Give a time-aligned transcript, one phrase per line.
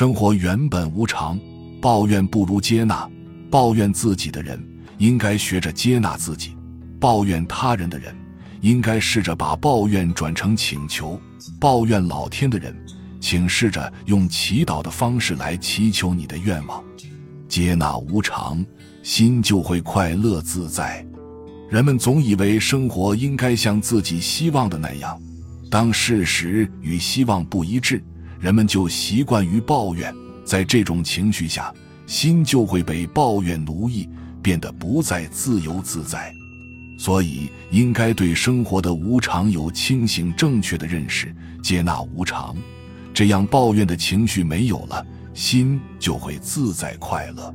[0.00, 1.38] 生活原本无常，
[1.78, 3.06] 抱怨不如接纳。
[3.50, 4.58] 抱怨自己的人，
[4.96, 6.56] 应该学着接纳自己；
[6.98, 8.16] 抱怨他人的人，
[8.62, 11.20] 应该试着把抱怨转成请求。
[11.60, 12.74] 抱怨老天的人，
[13.20, 16.82] 请试着用祈祷的方式来祈求你的愿望。
[17.46, 18.64] 接纳无常，
[19.02, 21.04] 心就会快乐自在。
[21.68, 25.20] 人们总以为生活应该像自己希望的那样，
[25.70, 28.02] 当事实与希望不一致。
[28.40, 30.14] 人们就习惯于抱怨，
[30.44, 31.72] 在这种情绪下，
[32.06, 34.08] 心就会被抱怨奴役，
[34.42, 36.32] 变得不再自由自在。
[36.98, 42.56] 所以，应该对生活的无常有清醒正确的认识，接纳无常，
[43.12, 45.04] 这样抱怨的情绪没有了，
[45.34, 47.54] 心就会自在快乐。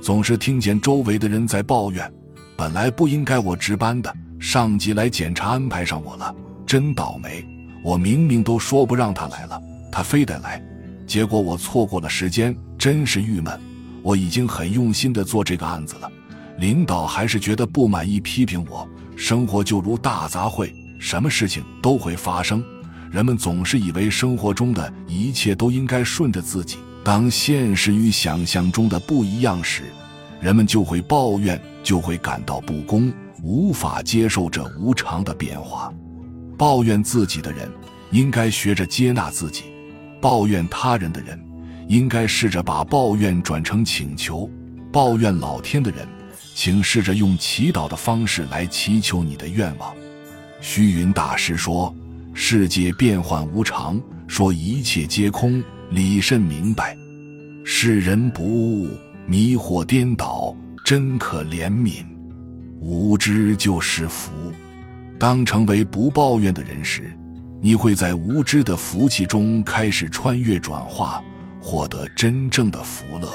[0.00, 2.10] 总是听见周围的人在抱怨，
[2.56, 6.34] 本来不应该我值班的，上级来检查安排上我了，
[6.66, 7.46] 真倒霉！
[7.82, 9.60] 我明明都说不让他来了。
[9.94, 10.60] 他非得来，
[11.06, 13.56] 结果我错过了时间，真是郁闷。
[14.02, 16.10] 我已经很用心的做这个案子了，
[16.58, 18.88] 领导还是觉得不满意，批评我。
[19.14, 22.60] 生活就如大杂烩，什么事情都会发生。
[23.08, 29.84] 人们总是以为生活中的一切都应该顺着自己，当现实与想象中的不一样时，
[30.40, 33.12] 人们就会抱怨，就会感到不公，
[33.44, 35.94] 无法接受这无常的变化。
[36.58, 37.70] 抱怨自己的人，
[38.10, 39.72] 应该学着接纳自己。
[40.24, 41.38] 抱怨他人的人，
[41.86, 44.48] 应该试着把抱怨转成请求；
[44.90, 46.08] 抱怨老天的人，
[46.54, 49.94] 请试着用祈祷的方式来祈求你的愿望。
[50.62, 51.94] 虚云大师说
[52.32, 56.96] ：“世界变幻无常，说一切皆空，理甚明白。
[57.62, 58.88] 世人不悟，
[59.26, 62.02] 迷惑颠倒，真可怜悯。
[62.80, 64.32] 无知就是福。
[65.18, 67.14] 当成为不抱怨的人时。”
[67.64, 71.24] 你会在无知的福气中开始穿越转化，
[71.62, 73.26] 获得真正的福乐。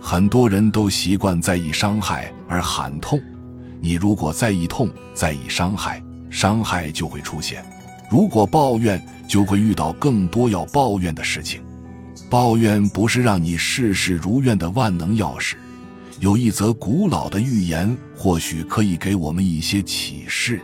[0.00, 3.22] 很多人都习惯在意伤害而喊痛，
[3.80, 7.62] 你如果在意痛，在意伤害，伤害就会出现；
[8.10, 11.62] 如果抱怨，就会遇到更多要抱怨的事情。
[12.28, 15.54] 抱怨不是让你事事如愿的万能钥匙。
[16.18, 20.60] 有一则古老的寓言，或许可以给我们一些启示。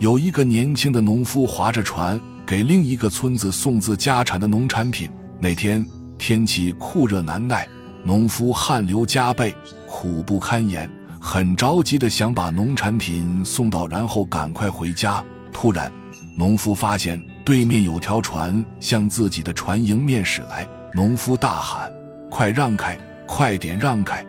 [0.00, 5.10] 有一个年轻的农夫划着船给另一个村子送自家产的农产品。
[5.38, 5.84] 那天
[6.16, 7.68] 天气酷热难耐，
[8.02, 9.54] 农夫汗流浃背，
[9.86, 10.90] 苦不堪言，
[11.20, 15.22] 很着急的想把农产品送到，然后赶快回家。
[15.52, 15.92] 突然，
[16.34, 20.66] 农夫发现对面有条船向自己的船迎面驶来。
[20.94, 21.92] 农夫大喊
[22.30, 24.24] ：“快让开，快点让开，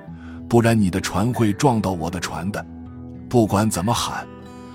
[0.50, 2.66] 不然你的船会撞到我的船的！”
[3.30, 4.28] 不管怎么喊。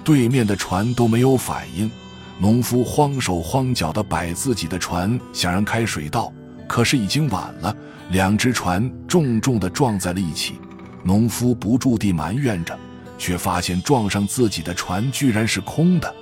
[0.07, 1.91] 对面的船都没有反应，
[2.39, 6.33] 农夫慌手慌脚地摆自己的船，想让开水道，
[6.69, 7.77] 可是已经晚了，
[8.11, 10.61] 两只船重重地撞在了一起。
[11.03, 12.79] 农夫不住地埋怨着，
[13.19, 16.15] 却发现撞上自己的船居然是空的。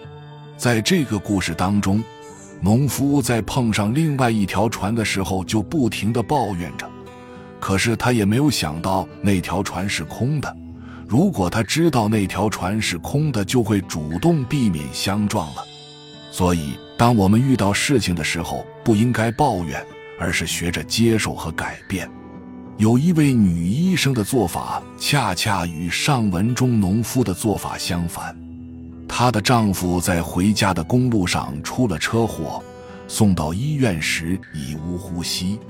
[0.56, 2.03] 在这个故事当中，
[2.62, 6.89] 农夫在碰上另外一条船的时候就不停地抱怨着，
[7.61, 10.56] 可是他也没有想到那条船是空的。
[11.06, 15.65] 如果他知道那条船是空的，就会主动避免相撞了。
[16.31, 19.84] 所以，当我们遇到事情的时候，不应该抱怨，
[20.19, 22.10] 而是学着接受和改变。
[22.76, 28.36] 有一位女医生的做法，恰恰与上文中农夫的做法相反。
[29.06, 32.60] 她的丈夫在回家的公路上出了车祸，
[33.06, 35.60] 送到医院时已无呼吸。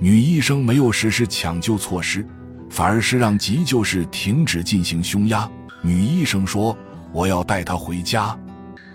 [0.00, 2.26] 女医生没有实施抢救措施。
[2.70, 5.46] 反而是让急救室停止进行胸压。
[5.82, 6.76] 女医生说
[7.12, 8.38] ：“我要带他回家。”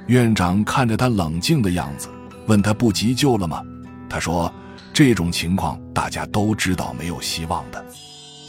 [0.07, 2.07] 院长看着他冷静的样子，
[2.47, 3.61] 问他：“不急救了吗？”
[4.09, 4.51] 他说
[4.93, 7.85] ：“这种情况大家都知道没有希望的。”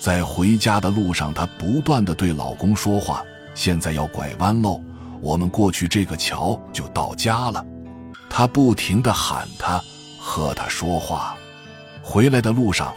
[0.00, 3.22] 在回家的路上，她不断的对老公说话
[3.54, 4.80] ：“现在要拐弯喽，
[5.20, 7.64] 我们过去这个桥就到家了。”
[8.30, 9.82] 她不停的喊他，
[10.18, 11.34] 和他说话。
[12.02, 12.94] 回来的路上。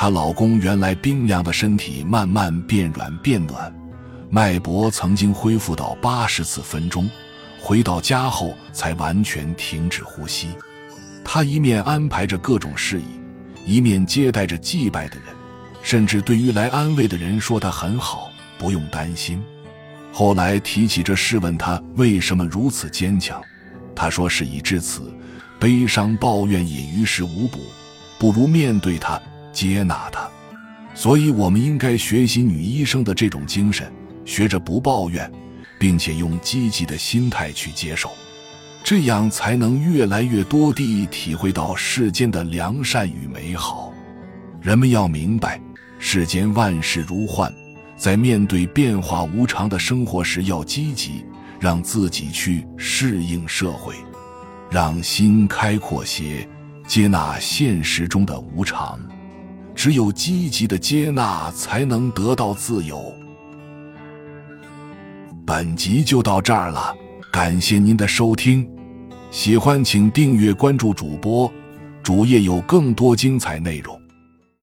[0.00, 3.70] 她老公原来冰凉的身体慢慢变软变暖，
[4.30, 7.06] 脉搏曾经恢复到八十次分钟。
[7.60, 10.48] 回到家后才完全停止呼吸。
[11.22, 13.04] 她一面安排着各种事宜，
[13.66, 15.26] 一面接待着祭拜的人，
[15.82, 19.44] 甚至对于来安慰的人说：“他很好，不用担心。”
[20.14, 23.38] 后来提起这事，问他为什么如此坚强，
[23.94, 25.12] 他说：“事已至此，
[25.58, 27.58] 悲伤抱怨也于事无补，
[28.18, 29.20] 不如面对他。”
[29.52, 30.28] 接纳他，
[30.94, 33.92] 所以我们应该学习女医生的这种精神，
[34.24, 35.30] 学着不抱怨，
[35.78, 38.10] 并且用积极的心态去接受。
[38.82, 43.92] 这样才能越来越多地体会到世间的良善与美好。
[44.62, 45.60] 人们要明白，
[45.98, 47.52] 世间万事如幻，
[47.96, 51.24] 在面对变化无常的生活时，要积极，
[51.58, 53.94] 让自己去适应社会，
[54.70, 56.48] 让心开阔些，
[56.86, 58.98] 接纳现实中的无常。
[59.82, 63.14] 只有积极的接纳，才能得到自由。
[65.46, 66.94] 本集就到这儿了，
[67.32, 68.68] 感谢您的收听。
[69.30, 71.50] 喜欢请订阅关注主播，
[72.02, 73.98] 主页有更多精彩内容。